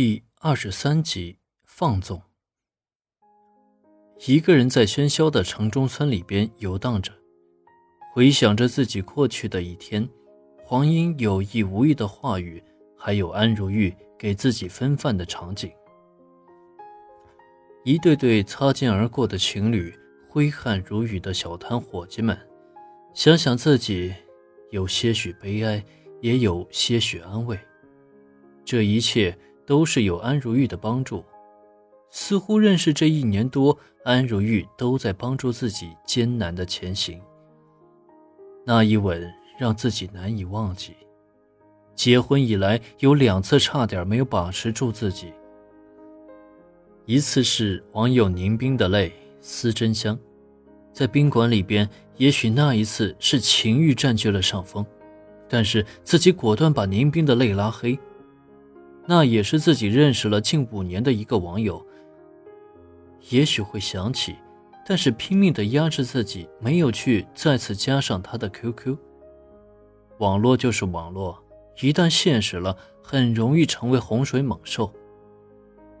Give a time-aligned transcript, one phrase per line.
[0.00, 2.22] 第二十三集放纵。
[4.28, 7.12] 一个人在喧嚣的城中村里边游荡着，
[8.12, 10.08] 回想着自己过去的一天，
[10.62, 12.62] 黄英有意无意的话语，
[12.96, 15.68] 还有安如玉给自己分饭的场景，
[17.84, 19.92] 一对对擦肩而过的情侣，
[20.28, 22.38] 挥汗如雨的小摊伙计们，
[23.14, 24.14] 想想自己，
[24.70, 25.84] 有些许悲哀，
[26.20, 27.58] 也有些许安慰，
[28.64, 29.36] 这一切。
[29.68, 31.22] 都是有安如玉的帮助，
[32.08, 37.20] 似乎认识这一年多，安如玉都在帮助自己艰难的前行。
[38.64, 40.96] 那一吻让自己难以忘记。
[41.94, 45.34] 结婚以来有两次差点没有把持住自己，
[47.04, 49.12] 一次是网友宁冰的泪
[49.42, 50.18] 思真香，
[50.94, 54.86] 在宾馆里边，也许那一次是情欲占据了上风，
[55.46, 57.98] 但是自己果断把宁冰的泪拉黑。
[59.10, 61.82] 那也是自己认识了近五年的一个网友，
[63.30, 64.36] 也许会想起，
[64.86, 68.98] 但是拼命的压制自己，没有去再次加上他的 QQ。
[70.18, 71.42] 网络就是网络，
[71.80, 74.92] 一旦现实了，很容易成为洪水猛兽。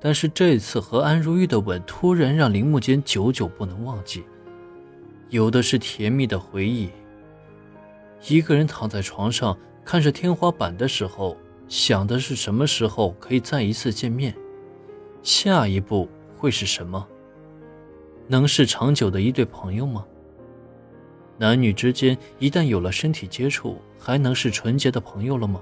[0.00, 4.24] 但是这次和安如玉的吻，突然让林木间久久不能忘记，
[5.28, 6.88] 有的是甜蜜的回忆。
[8.28, 11.36] 一个人躺在床上，看着天花板的时候。
[11.68, 14.34] 想的是什么时候可以再一次见面，
[15.22, 17.06] 下一步会是什么？
[18.28, 20.04] 能是长久的一对朋友吗？
[21.36, 25.60] 男女之间一旦有了身体接触，还能是纯洁的朋友了吗？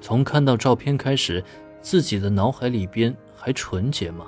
[0.00, 1.42] 从看到照片开始，
[1.80, 4.26] 自己的脑海里边还纯洁吗？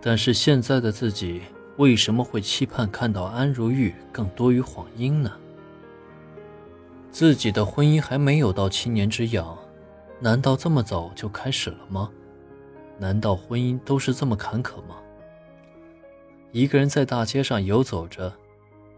[0.00, 1.42] 但是现在的自己
[1.76, 5.32] 为什么会期盼看到安如玉更多于黄英呢？
[7.10, 9.56] 自己的婚姻还没有到七年之痒，
[10.20, 12.10] 难道这么早就开始了吗？
[12.98, 14.96] 难道婚姻都是这么坎坷吗？
[16.52, 18.32] 一个人在大街上游走着，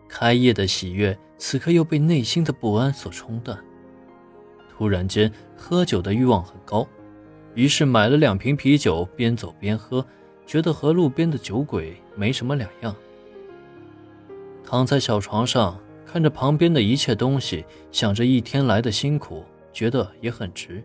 [0.08, 3.58] 开业的喜悦此刻又被内心的不安所冲淡。
[4.70, 6.86] 突然间，喝酒的欲望很高，
[7.54, 10.04] 于是买了两瓶啤酒，边走边喝，
[10.46, 12.94] 觉得和路边的酒鬼没什么两样。
[14.64, 15.78] 躺在小床上。
[16.12, 20.82] 看着旁边的一切东西，想着一天来的辛苦，觉得也很值。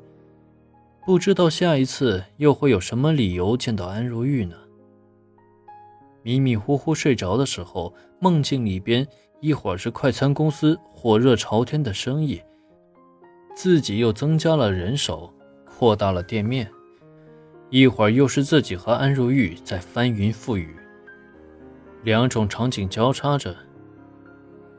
[1.04, 4.56] 不知道下一次又会有什么理由见到安如玉呢？
[6.22, 9.08] 迷迷糊糊睡着的时候，梦境里边
[9.40, 12.40] 一会儿是快餐公司火热朝天的生意，
[13.56, 15.34] 自己又增加了人手，
[15.66, 16.68] 扩大了店面；
[17.72, 20.76] 一会儿又是自己和安如玉在翻云覆雨，
[22.04, 23.56] 两种场景交叉着。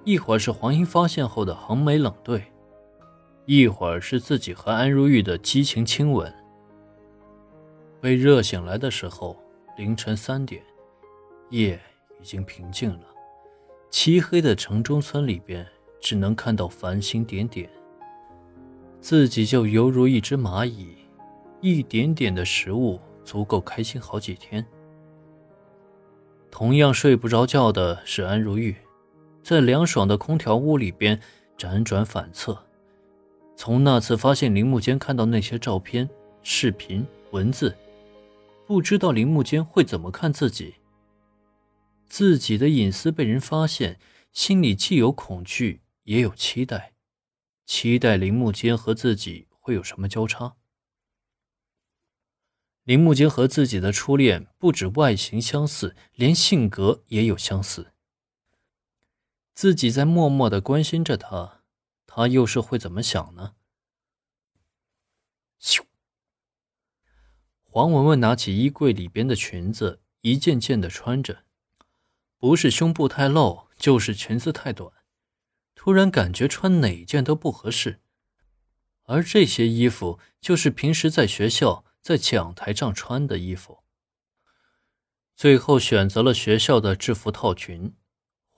[0.07, 2.45] 一会儿是黄英发现后的横眉冷对，
[3.45, 6.33] 一会儿是自己和安如玉的激情亲吻。
[8.01, 9.37] 被热醒来的时候，
[9.77, 10.63] 凌晨三点，
[11.51, 11.77] 夜
[12.21, 13.01] 已经平静了。
[13.91, 15.67] 漆黑的城中村里边，
[16.01, 17.69] 只能看到繁星点点。
[19.01, 20.99] 自己就犹如一只蚂蚁，
[21.61, 24.65] 一点点的食物足够开心好几天。
[26.49, 28.77] 同样睡不着觉的是安如玉。
[29.47, 31.23] 在凉爽的空调屋里边
[31.57, 32.67] 辗转反侧，
[33.55, 36.11] 从那次发现林木间看到那些照片、
[36.43, 37.77] 视频、文字，
[38.67, 40.75] 不知道林木间会怎么看自己。
[42.09, 44.01] 自己的隐私被人发现，
[44.33, 46.95] 心里既有恐惧，也有期待，
[47.65, 50.57] 期待林木间和自己会有什么交叉。
[52.83, 57.93] 林木间和自己的初恋不止外形相似，连性格也有相似。
[59.57, 61.63] 自己在默默的关心着他，
[62.07, 63.55] 他又是会怎么想呢？
[65.59, 65.83] 咻！
[67.63, 71.45] 黄文文拿起衣柜里边的裙子，一件件的穿着，
[72.37, 74.93] 不是胸部太露，就是裙子太短。
[75.75, 78.03] 突然感觉穿哪件都不合适，
[79.05, 83.83] 而这些衣服就是平时在学校在讲台上穿的衣服。
[85.35, 87.95] 最后选择了学校的制服套裙。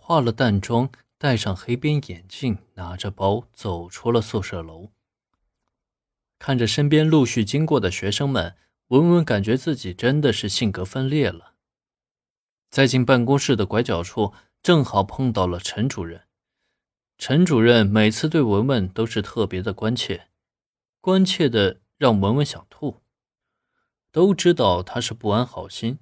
[0.08, 4.88] 化了淡妆，戴上黑边眼镜，拿着包走出了宿舍楼。
[6.38, 8.56] 看着身边陆续经过的学生们，
[8.86, 11.52] 文文感觉自己真的是性格分裂了。
[12.70, 14.32] 在进办公室的拐角处，
[14.62, 16.22] 正好碰到了陈主任。
[17.18, 20.28] 陈主任每次对文文都是特别的关切，
[21.02, 23.02] 关切的让文文想吐。
[24.10, 25.98] 都知道他是不安好心，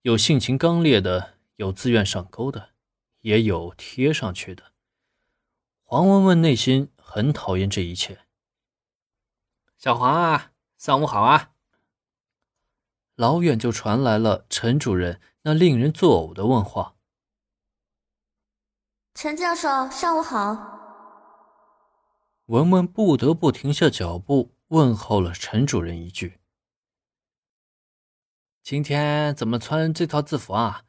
[0.00, 2.69] 有性情刚烈的，有自愿上钩的。
[3.20, 4.72] 也有贴上去的。
[5.82, 8.26] 黄文文内心很讨厌这一切。
[9.76, 11.52] 小黄啊，上午好啊！
[13.14, 16.96] 老远就传来了陈主任那令人作呕的问话。
[19.14, 20.78] 陈教授，上午好。
[22.46, 26.40] 文文不得不停下脚步，问候了陈主任一句
[28.62, 30.84] ：“今天怎么穿这套制服啊？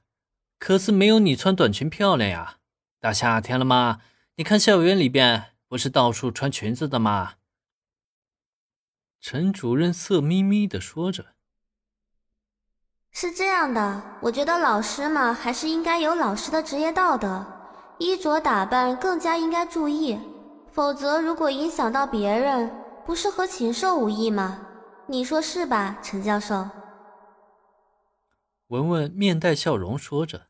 [0.61, 2.57] 可是没有你穿短裙漂亮呀！
[2.99, 3.99] 大夏天了嘛，
[4.35, 7.33] 你看校园里边不是到处穿裙子的吗？”
[9.19, 11.33] 陈主任色眯眯的说着
[13.11, 17.43] ：“是这样的，我觉得老师嘛，还是应该有老师的职业道德。”
[17.97, 20.19] 衣着打扮更加应该注意，
[20.71, 22.71] 否则如果影响到别人，
[23.03, 24.59] 不是和禽兽无异吗？
[25.07, 26.69] 你说是吧，陈教授？
[28.67, 30.47] 文文面带笑容说着：“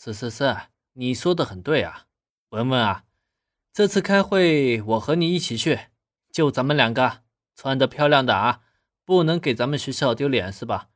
[0.00, 0.56] 是是是，
[0.92, 2.04] 你说的很对啊，
[2.50, 3.02] 文文啊，
[3.72, 5.88] 这次开会我和你一起去，
[6.30, 7.22] 就咱们两个，
[7.56, 8.60] 穿的漂亮的啊，
[9.04, 10.86] 不能给咱们学校丢脸是吧？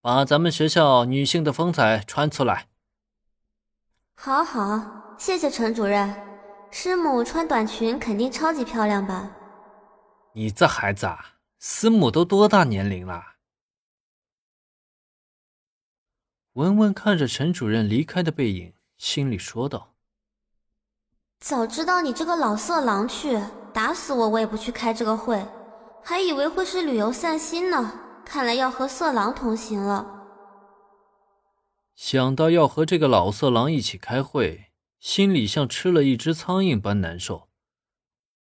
[0.00, 2.68] 把咱们学校女性的风采穿出来。”
[4.14, 6.14] 好好，谢谢陈主任。
[6.70, 9.32] 师母穿短裙肯定超级漂亮吧？
[10.34, 13.20] 你这孩子啊，师母都多大年龄了？
[16.58, 19.94] 文文看着陈主任离开的背影，心里说道
[21.38, 23.40] ：“早知道你这个老色狼去，
[23.72, 25.40] 打死我我也不去开这个会，
[26.02, 27.92] 还以为会是旅游散心呢。
[28.24, 30.04] 看来要和色狼同行了。”
[31.94, 37.47] 想到要和这个老色狼一起开会，心里像吃了一只苍蝇般难受。